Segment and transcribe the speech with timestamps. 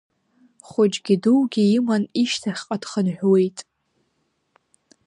[0.67, 3.57] Хәыҷгьы дугьы иман ишьҭахьҟа дхынҳәуеит.